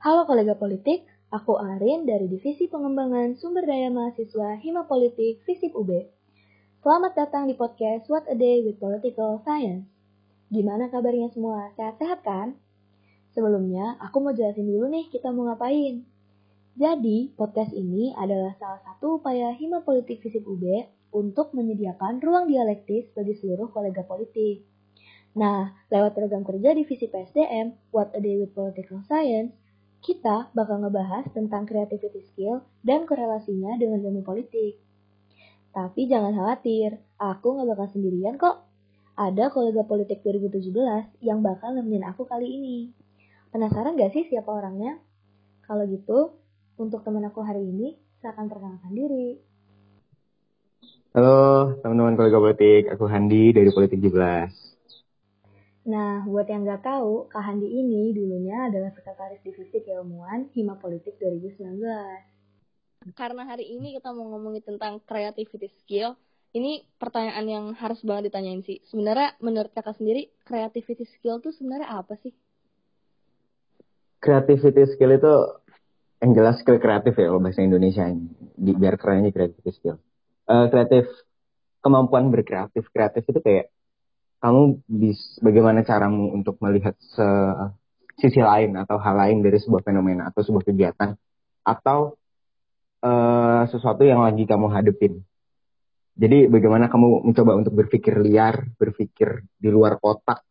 [0.00, 5.92] Halo kolega politik, aku Arin dari Divisi Pengembangan Sumber Daya Mahasiswa Hima Politik Visip UB.
[6.80, 9.84] Selamat datang di podcast What a Day with Political Science.
[10.48, 11.68] Gimana kabarnya semua?
[11.76, 12.56] Sehat-sehat kan?
[13.36, 16.00] Sebelumnya, aku mau jelasin dulu nih kita mau ngapain.
[16.80, 20.64] Jadi, podcast ini adalah salah satu upaya Hima Politik Visip UB
[21.12, 24.64] untuk menyediakan ruang dialektis bagi seluruh kolega politik.
[25.36, 29.59] Nah, lewat program kerja divisi PSDM, What a Day with Political Science,
[30.00, 34.80] kita bakal ngebahas tentang creativity skill dan korelasinya dengan ilmu politik.
[35.70, 38.64] Tapi jangan khawatir, aku nggak bakal sendirian kok.
[39.20, 42.78] Ada kolega politik 2017 yang bakal nemenin aku kali ini.
[43.52, 44.96] Penasaran gak sih siapa orangnya?
[45.68, 46.32] Kalau gitu,
[46.80, 49.36] untuk teman aku hari ini, saya akan perkenalkan diri.
[51.12, 54.79] Halo teman-teman kolega politik, aku Handi dari Politik 17.
[55.80, 61.16] Nah, buat yang nggak tahu, Kak Handi ini dulunya adalah Sekretaris Divisi Keilmuan Hima Politik
[61.16, 61.80] 2019.
[63.16, 66.20] Karena hari ini kita mau ngomongin tentang creativity skill,
[66.52, 68.84] ini pertanyaan yang harus banget ditanyain sih.
[68.92, 72.36] Sebenarnya menurut kakak sendiri, creativity skill itu sebenarnya apa sih?
[74.20, 75.32] Creativity skill itu
[76.20, 78.04] yang jelas skill kreatif ya kalau bahasa Indonesia
[78.60, 79.96] di biar kerennya creativity skill.
[80.44, 81.08] Uh, kreatif
[81.80, 83.72] kemampuan berkreatif kreatif itu kayak
[84.40, 87.28] kamu bis bagaimana caramu untuk melihat se
[88.20, 91.16] sisi lain atau hal lain dari sebuah fenomena atau sebuah kegiatan
[91.64, 92.20] atau
[93.04, 95.24] uh, sesuatu yang lagi kamu hadepin.
[96.20, 100.44] Jadi bagaimana kamu mencoba untuk berpikir liar, berpikir di luar kotak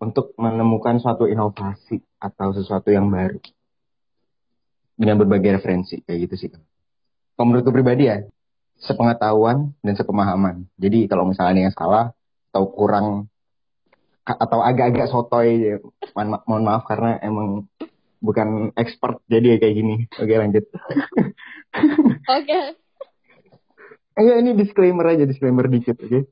[0.00, 3.40] untuk menemukan suatu inovasi atau sesuatu yang baru
[4.96, 6.48] dengan berbagai referensi kayak gitu sih.
[7.34, 8.24] Kalau menurutku pribadi ya,
[8.80, 10.70] sepengetahuan dan sepemahaman.
[10.78, 12.04] Jadi kalau misalnya ada yang salah,
[12.54, 13.26] atau kurang
[14.22, 15.74] atau agak-agak sotoy
[16.14, 17.66] mohon, mohon maaf karena emang
[18.22, 22.62] bukan expert jadi ya kayak gini oke lanjut oke okay.
[24.14, 26.22] Ini disclaimer aja disclaimer dikit oke okay?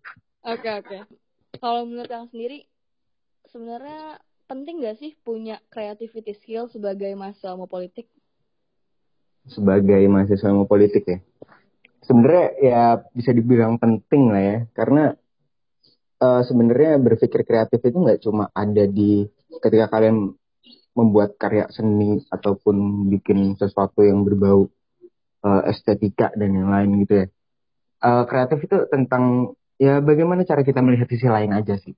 [0.47, 1.01] oke okay, oke okay.
[1.59, 2.71] kalau menurut yang sendiri
[3.51, 8.07] sebenarnya penting gak sih punya creativity skill sebagai mahasiswa ilmu politik
[9.51, 11.19] sebagai mahasiswa ilmu politik ya
[12.07, 15.19] sebenarnya ya bisa dibilang penting lah ya karena
[16.47, 19.27] sebenarnya berpikir kreatif itu nggak cuma ada di
[19.63, 20.35] ketika kalian
[20.93, 24.69] membuat karya seni ataupun bikin sesuatu yang berbau
[25.45, 27.27] uh, estetika dan yang lain gitu ya.
[28.03, 31.97] Uh, kreatif itu tentang ya bagaimana cara kita melihat sisi lain aja sih.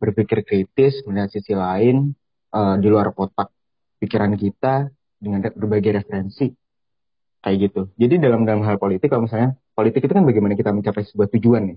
[0.00, 2.16] Berpikir kritis, melihat sisi lain
[2.56, 3.52] uh, di luar kotak
[4.00, 4.88] pikiran kita
[5.20, 6.48] dengan berbagai referensi
[7.44, 7.82] kayak gitu.
[8.00, 11.76] Jadi dalam dalam hal politik kalau misalnya politik itu kan bagaimana kita mencapai sebuah tujuan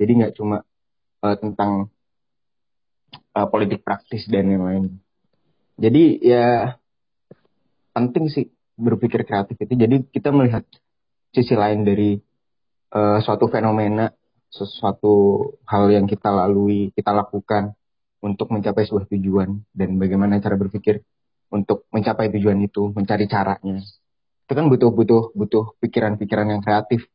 [0.00, 0.64] Jadi nggak cuma
[1.22, 1.90] uh, tentang
[3.34, 4.84] uh, politik praktis dan yang lain.
[5.78, 6.74] Jadi ya
[7.94, 8.46] penting sih
[8.78, 9.74] berpikir kreatif itu.
[9.74, 10.62] Jadi kita melihat
[11.34, 12.18] sisi lain dari
[12.94, 14.10] uh, suatu fenomena,
[14.50, 17.74] sesuatu hal yang kita lalui, kita lakukan
[18.18, 21.02] untuk mencapai sebuah tujuan dan bagaimana cara berpikir
[21.48, 23.78] untuk mencapai tujuan itu, mencari caranya.
[24.48, 27.06] Itu kan butuh butuh butuh pikiran-pikiran yang kreatif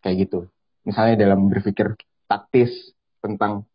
[0.00, 0.48] kayak gitu.
[0.86, 1.98] Misalnya dalam berpikir
[2.30, 2.72] taktis,
[3.28, 3.68] tentang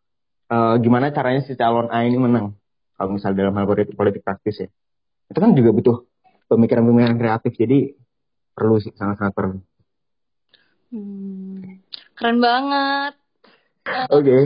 [0.50, 2.58] uh, gimana caranya si calon A ini menang
[2.98, 4.70] kalau misal dalam hal politik, politik praktis ya
[5.30, 5.98] itu kan juga butuh
[6.52, 7.94] pemikiran-pemikiran kreatif jadi
[8.54, 9.58] perlu sih sangat-sangat perlu
[10.94, 11.82] hmm,
[12.14, 13.14] keren banget
[14.14, 14.38] oke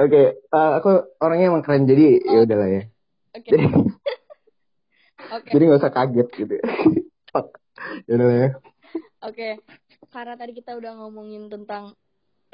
[0.00, 0.26] oke okay.
[0.50, 0.90] uh, eh, aku
[1.20, 2.82] orangnya emang keren jadi ya udahlah ya
[3.36, 3.50] okay.
[3.52, 3.64] jadi
[5.36, 5.50] okay.
[5.52, 6.54] jadi nggak usah kaget gitu
[8.08, 8.50] ya udah ya oke
[9.20, 9.52] okay.
[10.08, 11.92] karena tadi kita udah ngomongin tentang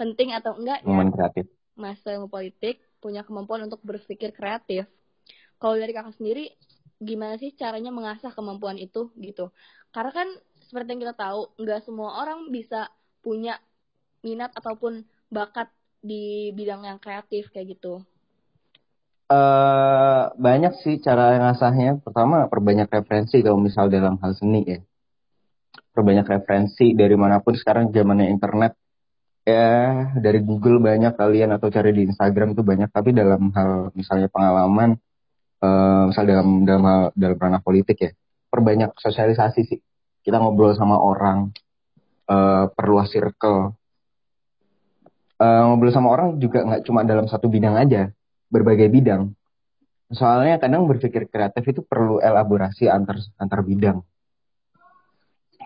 [0.00, 1.44] penting atau enggak ya kreatif.
[1.76, 4.88] masa ilmu politik punya kemampuan untuk berpikir kreatif.
[5.60, 6.56] Kalau dari kakak sendiri,
[6.96, 9.52] gimana sih caranya mengasah kemampuan itu gitu?
[9.92, 10.28] Karena kan
[10.64, 12.88] seperti yang kita tahu, nggak semua orang bisa
[13.20, 13.60] punya
[14.24, 15.68] minat ataupun bakat
[16.00, 18.00] di bidang yang kreatif kayak gitu.
[19.30, 22.00] Uh, banyak sih cara ngasahnya.
[22.00, 24.80] Pertama, perbanyak referensi kalau misal dalam hal seni ya.
[25.92, 28.74] Perbanyak referensi dari mana pun sekarang zamannya internet
[29.45, 29.69] ya
[30.16, 32.89] dari Google banyak kalian atau cari di Instagram itu banyak.
[32.92, 34.97] Tapi dalam hal misalnya pengalaman
[35.65, 38.10] uh, misal dalam dalam hal dalam ranah politik ya
[38.51, 39.81] perbanyak sosialisasi sih.
[40.21, 41.54] Kita ngobrol sama orang
[42.28, 43.72] uh, perluas circle.
[45.41, 48.13] Uh, ngobrol sama orang juga nggak cuma dalam satu bidang aja
[48.53, 49.33] berbagai bidang.
[50.10, 54.03] Soalnya kadang berpikir kreatif itu perlu elaborasi antar antar bidang.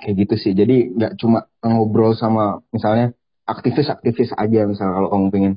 [0.05, 0.53] Kayak gitu sih.
[0.53, 5.55] Jadi nggak cuma ngobrol sama misalnya aktivis-aktivis aja misal kalau kamu pengen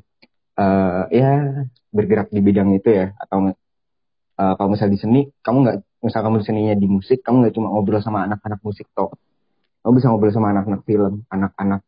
[0.60, 1.63] uh, ya
[1.95, 6.44] bergerak di bidang itu ya atau uh, kalau misal di seni kamu nggak misal kamu
[6.44, 9.16] di seninya di musik kamu nggak cuma ngobrol sama anak-anak musik toh.
[9.81, 11.81] Kamu bisa ngobrol sama anak-anak film anak-anak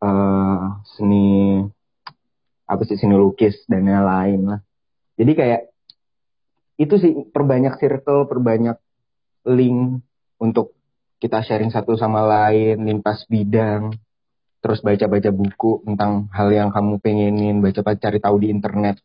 [0.00, 1.60] uh, seni
[2.66, 4.60] apa sih seni lukis dan lain-lain lah.
[5.20, 5.62] Jadi kayak
[6.76, 8.76] itu sih perbanyak circle perbanyak
[9.48, 10.00] link
[10.40, 10.76] untuk
[11.16, 13.96] kita sharing satu sama lain lintas bidang
[14.66, 18.98] terus baca-baca buku tentang hal yang kamu pengenin baca cari tahu di internet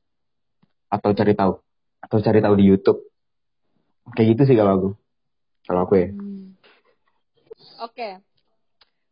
[0.89, 1.53] atau cari tahu
[2.01, 2.97] atau cari tahu di YouTube.
[4.17, 4.89] Kayak gitu sih kalau aku.
[5.69, 6.09] Kalau aku ya.
[6.09, 6.57] Hmm.
[7.77, 7.93] oke.
[7.93, 8.13] Okay.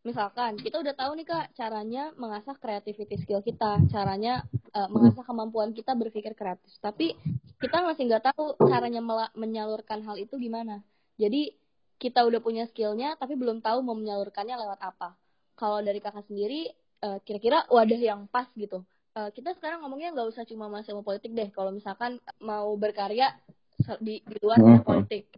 [0.00, 5.70] misalkan kita udah tahu nih kak caranya mengasah creativity skill kita caranya uh, mengasah kemampuan
[5.70, 6.74] kita berpikir kreatif.
[6.82, 7.14] Tapi
[7.62, 9.04] kita masih nggak tahu caranya
[9.38, 10.82] menyalurkan hal itu gimana.
[11.14, 11.54] Jadi
[12.02, 15.19] kita udah punya skillnya tapi belum tahu mau menyalurkannya lewat apa
[15.60, 16.72] kalau dari kakak sendiri
[17.04, 18.80] uh, kira-kira wadah yang pas gitu.
[19.12, 21.52] Uh, kita sekarang ngomongnya nggak usah cuma mau politik deh.
[21.52, 23.36] Kalau misalkan mau berkarya
[24.00, 24.80] di, di luar hmm.
[24.80, 25.28] politik.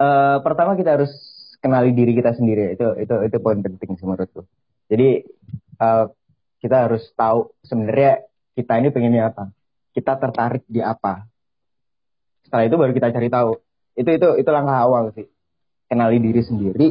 [0.00, 1.12] Uh, pertama kita harus
[1.60, 2.72] kenali diri kita sendiri.
[2.72, 4.48] Itu itu itu poin penting sih menurutku
[4.88, 5.22] jadi
[5.78, 6.08] uh,
[6.58, 8.24] kita harus tahu sebenarnya
[8.56, 9.52] kita ini pengennya apa.
[9.92, 11.28] Kita tertarik di apa.
[12.42, 13.50] Setelah itu baru kita cari tahu.
[13.94, 15.28] Itu itu itu langkah awal sih.
[15.86, 16.88] Kenali diri sendiri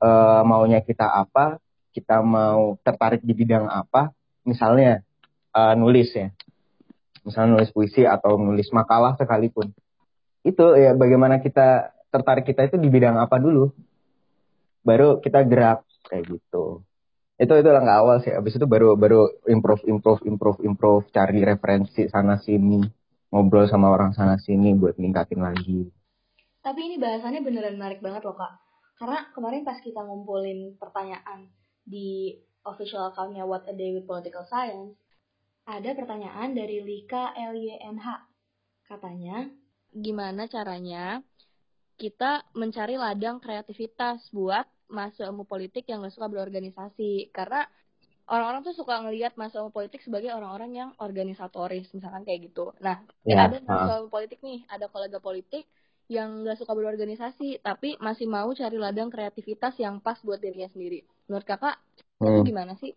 [0.00, 1.60] uh, maunya kita apa
[1.92, 4.10] kita mau tertarik di bidang apa,
[4.42, 5.04] misalnya
[5.52, 6.32] uh, nulis ya,
[7.22, 9.70] misalnya nulis puisi atau nulis makalah sekalipun,
[10.42, 13.70] itu ya bagaimana kita tertarik kita itu di bidang apa dulu,
[14.82, 16.82] baru kita gerak kayak gitu.
[17.40, 18.30] Itu itu langkah awal sih.
[18.30, 22.78] Abis itu baru baru improve improve improve improve cari referensi sana sini,
[23.32, 25.90] ngobrol sama orang sana sini buat ningkatin lagi.
[26.62, 28.62] Tapi ini bahasannya beneran menarik banget loh kak.
[29.00, 31.50] Karena kemarin pas kita ngumpulin pertanyaan
[31.82, 34.94] di official accountnya What a Day with Political Science,
[35.66, 38.06] ada pertanyaan dari Lika LYNH.
[38.86, 39.46] Katanya,
[39.94, 41.22] gimana caranya
[41.96, 47.30] kita mencari ladang kreativitas buat masuk ilmu politik yang gak suka berorganisasi.
[47.32, 47.64] Karena
[48.28, 52.74] orang-orang tuh suka ngelihat masuk ilmu politik sebagai orang-orang yang organisatoris, misalkan kayak gitu.
[52.82, 55.64] Nah, ya, ada masuk ilmu politik nih, ada kolega politik
[56.12, 61.08] yang gak suka berorganisasi, tapi masih mau cari ladang kreativitas yang pas buat dirinya sendiri.
[61.26, 61.80] Menurut kakak,
[62.20, 62.28] hmm.
[62.28, 62.92] itu gimana sih?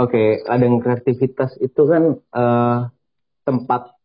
[0.00, 2.88] Oke, okay, ladang kreativitas itu kan uh,
[3.44, 3.96] tempat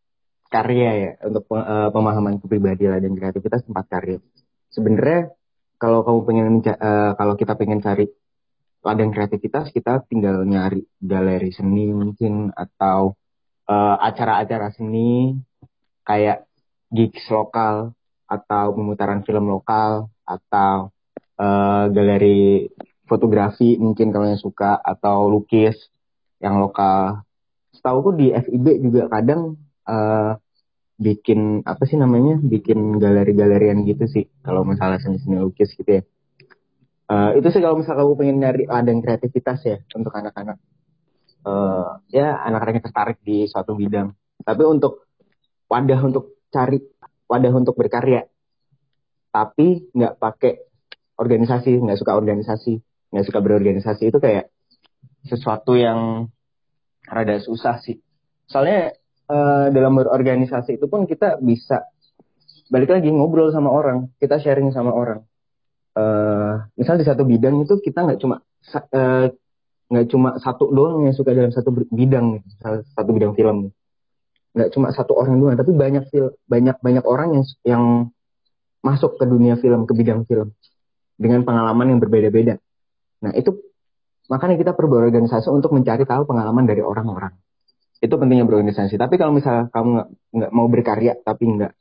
[0.51, 4.19] karya ya untuk uh, pemahaman kepribadian ladang kreativitas tempat karya.
[4.71, 5.31] Sebenarnya
[5.79, 8.11] kalau kamu pengen uh, kalau kita pengen cari
[8.83, 13.17] ladang kreativitas, kita tinggal nyari galeri seni mungkin atau
[13.97, 15.33] acara-acara uh, seni
[16.05, 16.45] kayak
[16.93, 17.94] gigs lokal
[18.25, 20.89] atau pemutaran film lokal atau
[21.37, 22.65] uh, galeri
[23.05, 25.77] fotografi mungkin kalau yang suka atau lukis
[26.41, 27.21] yang lokal.
[27.73, 30.39] Setahu aku di FIB juga kadang uh,
[30.95, 36.03] bikin apa sih namanya bikin galeri-galerian gitu sih kalau misalnya seni-seni lukis gitu ya.
[37.05, 40.57] Uh, itu sih kalau misalnya kamu pengen nyari ladang kreativitas ya untuk anak-anak.
[41.45, 44.17] Uh, ya anak-anak yang tertarik di suatu bidang.
[44.41, 45.05] Tapi untuk
[45.69, 46.81] wadah untuk cari
[47.25, 48.25] wadah untuk berkarya.
[49.31, 50.53] Tapi nggak pakai
[51.19, 52.73] organisasi nggak suka organisasi
[53.11, 54.03] nggak suka berorganisasi.
[54.09, 54.51] Itu kayak
[55.25, 56.29] sesuatu yang
[57.05, 57.99] rada susah sih.
[58.45, 58.93] Soalnya
[59.29, 61.85] uh, dalam berorganisasi itu pun kita bisa
[62.69, 65.21] balik lagi ngobrol sama orang kita sharing sama orang.
[65.95, 68.43] Uh, misal di satu bidang itu kita nggak cuma
[68.91, 69.31] uh,
[69.85, 72.41] nggak cuma satu doang yang suka dalam satu bidang
[72.97, 73.71] satu bidang film
[74.55, 77.83] nggak cuma satu orang doang tapi banyak film banyak banyak orang yang yang
[78.85, 80.53] masuk ke dunia film ke bidang film.
[81.17, 82.61] Dengan pengalaman yang berbeda-beda.
[83.25, 83.57] Nah itu
[84.29, 87.33] makanya kita perlu berorganisasi untuk mencari tahu pengalaman dari orang-orang.
[88.03, 88.99] Itu pentingnya berorganisasi.
[88.99, 89.89] Tapi kalau misalnya kamu
[90.35, 91.73] nggak mau berkarya tapi nggak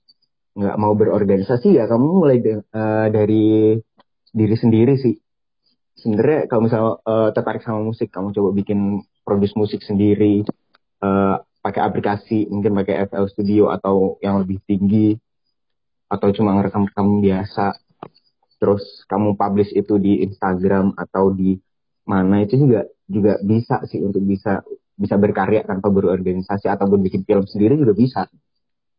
[0.54, 3.74] nggak mau berorganisasi ya kamu mulai de, uh, dari
[4.30, 5.18] diri sendiri sih.
[5.98, 10.46] Sebenarnya kalau misalnya uh, tertarik sama musik kamu coba bikin produce musik sendiri
[11.02, 15.16] uh, pakai aplikasi mungkin pakai FL Studio atau yang lebih tinggi
[16.12, 17.80] atau cuma ngerekam-rekam biasa.
[18.60, 21.56] Terus kamu publish itu di Instagram atau di
[22.04, 24.60] mana itu juga juga bisa sih untuk bisa
[24.94, 28.28] bisa berkarya tanpa berorganisasi atau bikin film sendiri juga bisa.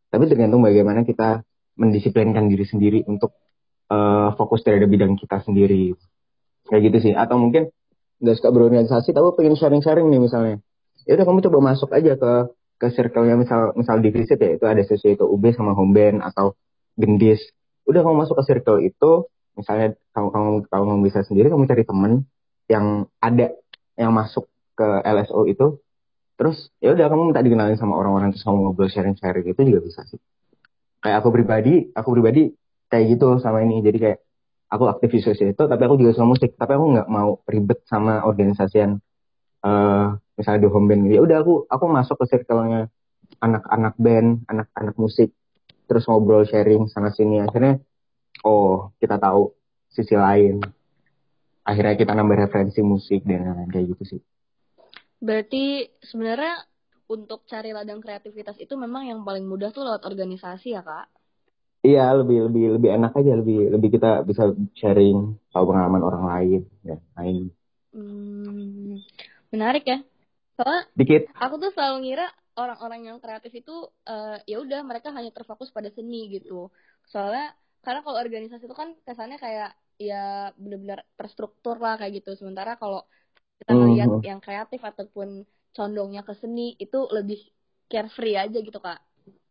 [0.10, 1.46] Tapi tergantung bagaimana kita
[1.78, 3.38] mendisiplinkan diri sendiri untuk
[3.94, 5.94] uh, fokus terhadap bidang kita sendiri.
[6.66, 7.14] Kayak gitu sih.
[7.14, 7.70] Atau mungkin
[8.26, 10.56] nggak suka berorganisasi tapi pengen sharing-sharing nih misalnya
[11.06, 12.34] ya udah kamu coba masuk aja ke
[12.76, 16.20] ke circle-nya misal misal di visit ya itu ada sesi itu UB sama home band
[16.20, 16.60] atau
[17.00, 17.40] gendis.
[17.88, 22.28] Udah kamu masuk ke circle itu misalnya kamu kamu kamu bisa sendiri kamu cari temen
[22.68, 23.56] yang ada
[23.96, 25.80] yang masuk ke LSO itu.
[26.36, 30.04] Terus ya udah kamu minta dikenalin sama orang-orang terus kamu ngobrol sharing-sharing itu juga bisa
[30.12, 30.20] sih.
[31.00, 32.52] Kayak aku pribadi aku pribadi
[32.92, 33.80] kayak gitu sama ini.
[33.80, 34.20] Jadi kayak
[34.68, 36.52] aku aktif di sosial itu tapi aku juga suka musik.
[36.60, 38.94] Tapi aku nggak mau ribet sama organisasi yang
[39.64, 42.92] uh, misalnya di home band ya udah aku aku masuk ke circle-nya
[43.40, 45.32] anak-anak band anak-anak musik
[45.86, 47.42] terus ngobrol sharing sana sini.
[47.42, 47.80] Akhirnya
[48.46, 49.54] oh kita tahu
[49.90, 50.62] sisi lain.
[51.66, 54.22] Akhirnya kita nambah referensi musik dan lain-lain kayak gitu sih.
[55.18, 56.62] Berarti sebenarnya
[57.10, 61.10] untuk cari ladang kreativitas itu memang yang paling mudah tuh lewat organisasi ya kak?
[61.86, 66.62] Iya lebih lebih lebih enak aja lebih lebih kita bisa sharing tahu pengalaman orang lain
[66.82, 67.54] dan lain
[67.94, 69.06] hmm,
[69.54, 70.02] menarik ya
[70.56, 71.28] soalnya dikit.
[71.36, 73.76] aku tuh selalu ngira orang-orang yang kreatif itu
[74.08, 76.72] uh, ya udah mereka hanya terfokus pada seni gitu.
[77.12, 77.52] Soalnya
[77.84, 82.40] karena kalau organisasi itu kan kesannya kayak ya benar-benar terstruktur lah kayak gitu.
[82.40, 83.04] Sementara kalau
[83.60, 84.28] kita melihat mm -hmm.
[84.28, 85.44] yang kreatif ataupun
[85.76, 87.40] condongnya ke seni itu lebih
[87.92, 89.00] carefree aja gitu kak.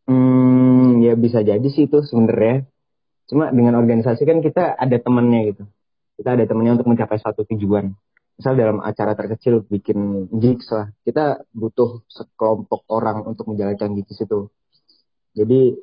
[0.08, 2.64] Hmm ya bisa jadi sih itu sebenarnya.
[3.24, 5.64] Cuma dengan organisasi kan kita ada temennya gitu.
[6.20, 7.92] Kita ada temennya untuk mencapai suatu tujuan
[8.34, 14.50] misal dalam acara terkecil bikin gigs lah kita butuh sekelompok orang untuk menjalankan gigs itu.
[15.34, 15.74] Jadi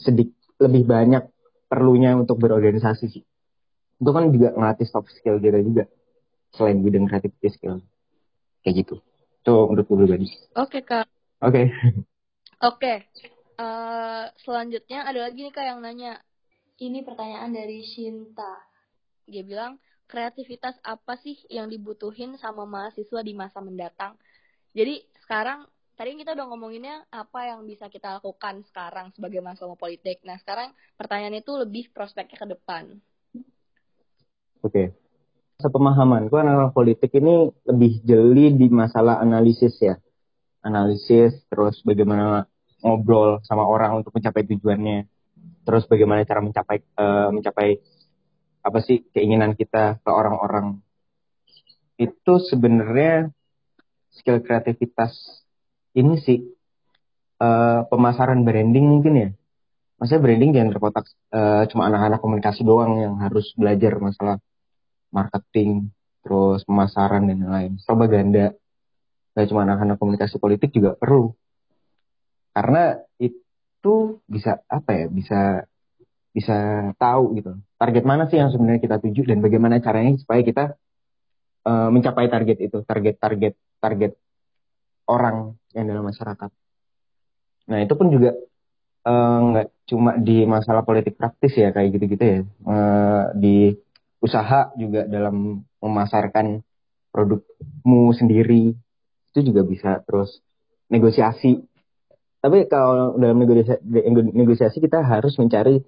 [0.00, 1.24] sedik lebih banyak
[1.68, 3.24] perlunya untuk berorganisasi sih.
[3.96, 5.84] Itu kan juga ngelatih soft skill kita juga
[6.56, 7.80] selain bidang creativity skill.
[8.64, 8.94] Kayak gitu.
[9.44, 10.28] Itu menurut gue pribadi.
[10.56, 11.06] Oke okay, kak.
[11.44, 11.52] Oke.
[11.52, 11.66] Okay.
[12.64, 12.80] oke.
[12.80, 12.96] Okay.
[13.60, 16.20] uh, eh, selanjutnya ada lagi nih kak yang nanya.
[16.76, 18.60] Ini pertanyaan dari Shinta.
[19.24, 24.14] Dia bilang kreativitas apa sih yang dibutuhin sama mahasiswa di masa mendatang
[24.72, 25.66] jadi sekarang
[25.98, 30.20] tadi kita udah ngomonginnya apa yang bisa kita lakukan sekarang sebagai mahasiswa politik.
[30.28, 33.00] Nah, sekarang pertanyaan itu lebih prospeknya ke depan.
[34.60, 34.92] Oke
[35.56, 39.96] sepemahaman gue anak politik ini lebih jeli di masalah analisis ya
[40.60, 42.44] analisis terus bagaimana
[42.84, 45.08] ngobrol sama orang untuk mencapai tujuannya
[45.64, 47.80] terus bagaimana cara mencapai uh, mencapai
[48.66, 50.82] apa sih keinginan kita ke orang-orang
[52.02, 53.30] itu sebenarnya
[54.10, 55.14] skill kreativitas
[55.94, 56.42] ini sih
[57.38, 59.28] uh, pemasaran branding mungkin ya
[60.02, 64.42] maksudnya branding jangan terkotak uh, cuma anak-anak komunikasi doang yang harus belajar masalah
[65.16, 65.88] marketing,
[66.20, 67.72] terus pemasaran dan lain-lain.
[67.80, 68.52] Propaganda,
[69.32, 71.32] gak cuma anak-anak komunikasi politik juga perlu.
[72.52, 75.40] Karena itu bisa apa ya, bisa
[76.36, 77.56] bisa tahu gitu.
[77.80, 80.76] Target mana sih yang sebenarnya kita tuju dan bagaimana caranya supaya kita
[81.64, 84.12] uh, mencapai target itu, target-target target
[85.08, 86.52] orang yang dalam masyarakat.
[87.72, 88.30] Nah itu pun juga
[89.06, 93.74] eh, nggak uh, cuma di masalah politik praktis ya kayak gitu-gitu ya uh, di
[94.18, 96.62] usaha juga dalam memasarkan
[97.14, 98.74] produkmu sendiri
[99.34, 100.42] itu juga bisa terus
[100.90, 101.62] negosiasi
[102.42, 103.82] tapi kalau dalam negosiasi,
[104.34, 105.82] negosiasi kita harus mencari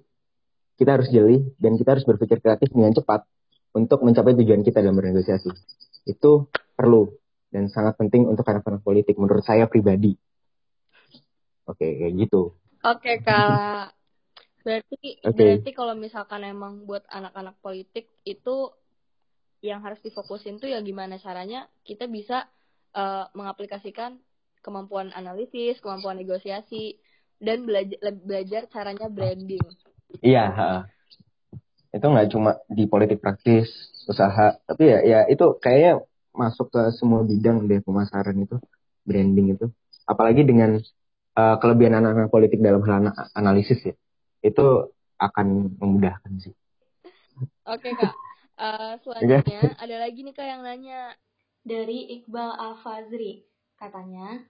[0.79, 3.27] kita harus jeli dan kita harus berpikir kreatif dengan cepat
[3.75, 5.51] untuk mencapai tujuan kita dalam bernegosiasi
[6.07, 6.31] itu
[6.73, 7.11] perlu
[7.51, 10.15] dan sangat penting untuk anak-anak politik menurut saya pribadi
[11.67, 13.99] oke kayak gitu oke kak
[14.59, 15.33] Berarti okay.
[15.33, 18.69] berarti kalau misalkan emang buat anak-anak politik itu
[19.63, 22.47] yang harus difokusin tuh ya gimana caranya kita bisa
[22.95, 24.19] uh, mengaplikasikan
[24.59, 26.99] kemampuan analisis, kemampuan negosiasi
[27.39, 29.63] dan belajar belajar caranya branding.
[30.19, 30.43] Iya,
[31.93, 33.69] itu nggak cuma di politik praktis
[34.09, 36.01] usaha, tapi ya ya itu kayaknya
[36.33, 38.57] masuk ke semua bidang deh pemasaran itu,
[39.05, 39.65] branding itu.
[40.09, 40.81] Apalagi dengan
[41.37, 43.93] uh, kelebihan anak-anak politik dalam hal analisis ya
[44.41, 44.89] itu
[45.19, 46.53] akan memudahkan sih.
[47.67, 48.13] Oke kak,
[48.63, 51.13] uh, selanjutnya ada lagi nih kak yang nanya.
[51.59, 53.43] Dari Iqbal Al-Fazri.
[53.75, 54.43] Katanya,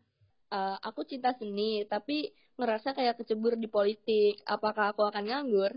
[0.49, 5.71] uh, aku cinta seni tapi ngerasa kayak kecebur di politik, apakah aku akan nganggur?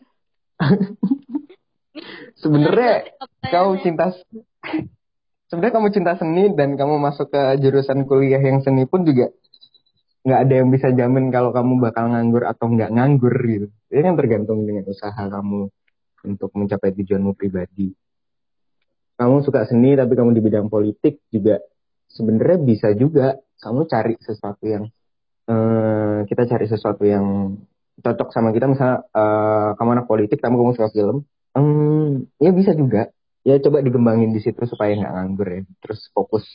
[2.43, 3.13] Sebenarnya
[3.53, 4.11] kau cinta
[5.53, 9.29] sebenarnya kamu cinta seni dan kamu masuk ke jurusan kuliah yang seni pun juga
[10.23, 13.67] nggak ada yang bisa jamin kalau kamu bakal nganggur atau nggak nganggur gitu.
[13.93, 15.69] Ini kan tergantung dengan usaha kamu
[16.25, 17.93] untuk mencapai tujuanmu pribadi.
[19.19, 21.61] Kamu suka seni tapi kamu di bidang politik juga
[22.13, 24.85] sebenarnya bisa juga kamu cari sesuatu yang
[25.49, 27.57] uh, kita cari sesuatu yang
[28.03, 28.69] cocok sama kita.
[28.69, 31.25] Misalnya uh, kamu anak politik kamu kamu suka film
[31.57, 33.09] um, ya bisa juga.
[33.43, 35.61] Ya coba dikembangin di situ supaya nggak nganggur ya.
[35.83, 36.47] Terus fokus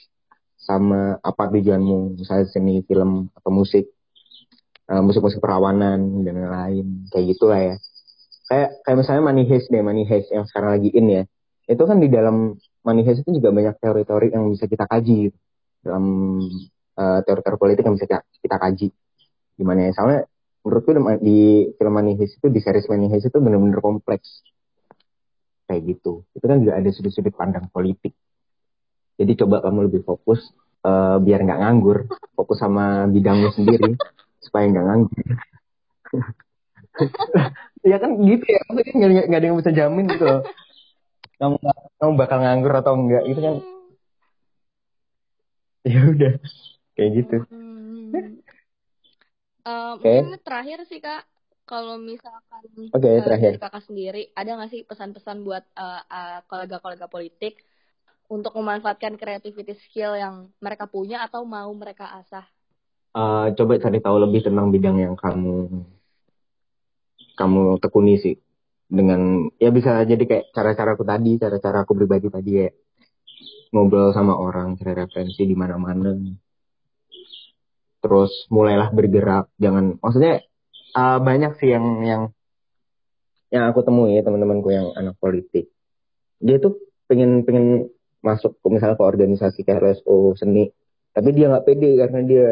[0.55, 2.15] sama apa tujuanmu.
[2.19, 3.91] Misalnya seni film atau musik.
[4.87, 7.75] Uh, musik-musik perawanan dan lain kayak gitulah ya.
[8.47, 11.23] Kayak kayak misalnya Money Heist deh Money Heist yang sekarang lagi in ya.
[11.67, 12.55] Itu kan di dalam
[12.87, 15.35] Money Heist itu juga banyak teori-teori yang bisa kita kaji
[15.87, 16.05] dalam
[16.99, 18.87] uh, teori-teori politik yang bisa kita, kita kaji.
[19.55, 19.91] Gimana ya?
[19.95, 20.21] Soalnya
[20.67, 20.91] menurutku
[21.23, 24.43] di film Manihis itu di series Manihis itu benar-benar kompleks.
[25.71, 26.27] Kayak gitu.
[26.35, 28.11] Itu kan juga ada sudut-sudut pandang politik.
[29.17, 30.53] Jadi coba kamu lebih fokus
[30.85, 32.05] uh, biar nggak nganggur
[32.37, 33.97] fokus sama bidangmu sendiri
[34.45, 35.25] supaya nggak nganggur.
[37.85, 40.41] Ya kan gitu ya maksudnya nggak ada yang bisa jamin gitu loh.
[41.39, 41.55] Kamu
[42.01, 43.61] kamu bakal nganggur atau enggak itu kan
[45.93, 46.33] ya udah
[46.99, 48.43] kayak gitu hmm.
[49.63, 50.21] uh, okay.
[50.23, 51.23] mungkin terakhir sih kak
[51.67, 52.63] kalau misalkan
[52.95, 57.63] okay, uh, dari kakak sendiri ada nggak sih pesan-pesan buat uh, uh, kolega-kolega politik
[58.27, 62.43] untuk memanfaatkan creativity skill yang mereka punya atau mau mereka asah?
[63.15, 65.87] Uh, coba cari tahu lebih tentang bidang yang kamu
[67.39, 68.35] kamu tekuni sih
[68.87, 72.67] dengan ya bisa jadi kayak cara-cara aku tadi, cara-cara aku pribadi tadi ya
[73.71, 76.15] ngobrol sama orang, cari referensi di mana-mana.
[78.01, 80.45] Terus mulailah bergerak, jangan maksudnya
[80.95, 82.21] uh, banyak sih yang yang
[83.47, 85.71] yang aku temui ya teman-temanku yang anak politik.
[86.39, 86.77] Dia tuh
[87.07, 87.89] pengen pengen
[88.21, 90.03] masuk ke misalnya ke organisasi kayak
[90.35, 90.73] seni
[91.15, 92.47] tapi dia nggak pede karena dia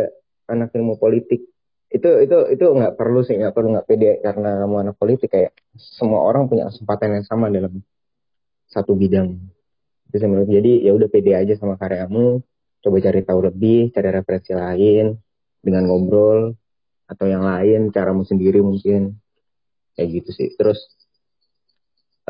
[0.50, 1.46] anak ilmu politik.
[1.92, 5.54] Itu itu itu nggak perlu sih nggak perlu nggak pede karena kamu anak politik kayak
[5.78, 7.86] semua orang punya kesempatan yang sama dalam
[8.66, 9.38] satu bidang
[10.14, 12.42] itu menurut jadi ya udah pede aja sama karyamu
[12.86, 15.18] coba cari tahu lebih cari referensi lain
[15.66, 16.54] dengan ngobrol
[17.10, 19.18] atau yang lain caramu sendiri mungkin.
[19.98, 20.50] Kayak gitu sih.
[20.54, 20.78] Terus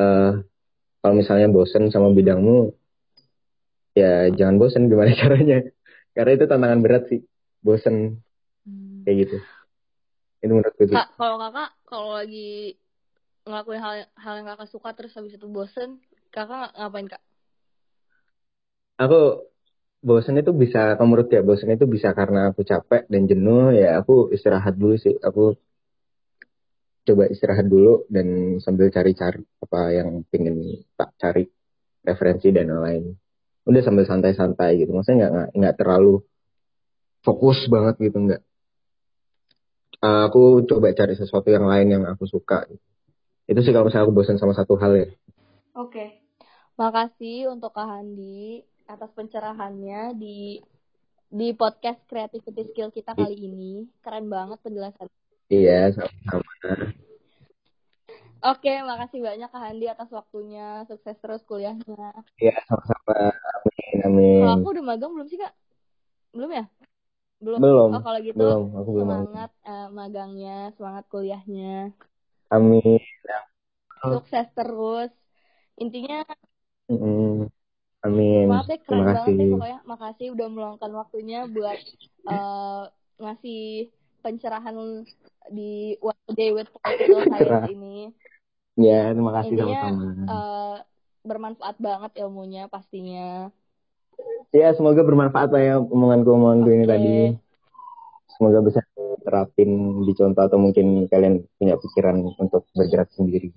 [0.00, 0.40] uh,
[1.04, 2.72] kalau misalnya bosen sama bidangmu
[3.92, 5.60] ya jangan bosen gimana caranya?
[6.16, 7.20] Karena itu tantangan berat sih
[7.60, 8.24] bosen.
[8.66, 9.06] Hmm.
[9.06, 9.38] kayak gitu.
[10.42, 10.96] Itu menurutku sih.
[10.96, 12.74] Kak, kalau kakak kalau lagi
[13.46, 16.02] ngelakuin hal hal yang kakak suka terus habis itu bosen
[16.34, 17.22] kakak ngapain kak
[18.96, 19.20] aku
[20.06, 24.00] bosan itu bisa kamu menurut ya bosan itu bisa karena aku capek dan jenuh ya
[24.00, 25.16] aku istirahat dulu sih.
[25.20, 25.56] Aku
[27.06, 31.46] coba istirahat dulu dan sambil cari-cari apa yang pengen tak cari
[32.02, 33.14] referensi dan lain
[33.66, 36.22] udah sambil santai-santai gitu maksudnya nggak nggak terlalu
[37.26, 38.42] fokus banget gitu nggak.
[39.98, 42.70] Uh, aku coba cari sesuatu yang lain yang aku suka.
[43.50, 45.08] Itu sih kalau misalnya aku bosan sama satu hal ya.
[45.74, 45.90] Oke.
[45.90, 46.08] Okay.
[46.76, 50.62] makasih untuk Kak Handi atas pencerahannya di
[51.26, 53.84] di podcast Creativity Skill kita kali ini.
[54.00, 55.10] Keren banget penjelasan.
[55.50, 56.52] Iya, sama-sama.
[58.46, 60.86] Oke, makasih banyak Kak Handi atas waktunya.
[60.86, 62.14] Sukses terus kuliahnya.
[62.38, 63.34] Iya, sama-sama.
[63.34, 64.42] Amin, amin.
[64.46, 65.54] Kalau aku udah magang belum sih, Kak?
[66.30, 66.64] Belum ya?
[67.42, 67.58] Belum.
[67.58, 67.90] Belum.
[67.90, 68.62] Oh, kalau gitu belum.
[68.70, 71.90] Aku belum semangat uh, magangnya, semangat kuliahnya.
[72.54, 73.02] Amin.
[74.06, 75.10] Sukses terus.
[75.76, 76.22] Intinya
[76.86, 77.30] mm -hmm.
[78.04, 78.46] Amin.
[78.52, 79.34] Keren Terima banget kasih.
[79.34, 79.78] deh pokoknya.
[79.88, 81.78] Makasih udah meluangkan waktunya buat
[82.28, 82.82] uh,
[83.22, 83.88] ngasih
[84.20, 84.76] pencerahan
[85.48, 88.12] di One Day with Political Science ini.
[88.76, 90.04] Ya, terima kasih sama-sama.
[90.28, 90.76] Uh,
[91.24, 93.48] bermanfaat banget ilmunya pastinya.
[94.52, 96.76] Ya, semoga bermanfaat lah ya omonganku-omonganku okay.
[96.76, 97.16] ini tadi.
[98.36, 98.84] Semoga bisa
[99.24, 103.50] terapin di contoh atau mungkin kalian punya pikiran untuk bergerak sendiri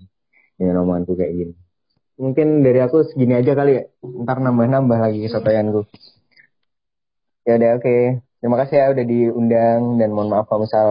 [0.56, 1.54] dengan omonganku kayak gini
[2.20, 3.84] mungkin dari aku segini aja kali ya.
[4.04, 5.88] Ntar nambah-nambah lagi kesotoyanku
[7.50, 7.82] ya udah oke.
[7.82, 8.02] Okay.
[8.40, 10.88] terima kasih ya udah diundang dan mohon maaf kalau misal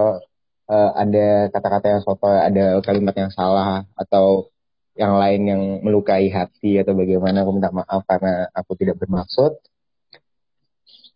[0.70, 4.50] uh, ada kata-kata yang soto ada kalimat yang salah atau
[4.98, 9.56] yang lain yang melukai hati atau bagaimana aku minta maaf karena aku tidak bermaksud.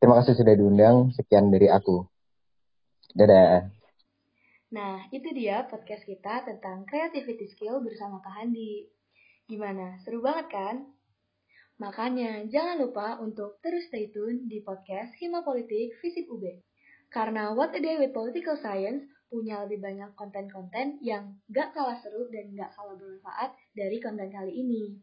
[0.00, 0.96] Terima kasih sudah diundang.
[1.12, 2.04] Sekian dari aku.
[3.12, 3.68] Dadah.
[4.72, 8.88] Nah, itu dia podcast kita tentang creativity skill bersama Kak Handi.
[9.44, 10.00] Gimana?
[10.00, 10.76] Seru banget kan?
[11.76, 16.64] Makanya jangan lupa untuk terus stay tune di podcast Hima Politik Visip UB.
[17.12, 22.30] Karena What a Day with Political Science punya lebih banyak konten-konten yang gak kalah seru
[22.32, 24.96] dan gak kalah bermanfaat dari konten kali ini.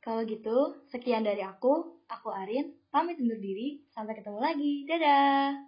[0.00, 2.00] Kalau gitu, sekian dari aku.
[2.08, 3.84] Aku Arin, pamit undur diri.
[3.92, 4.88] Sampai ketemu lagi.
[4.88, 5.67] Dadah!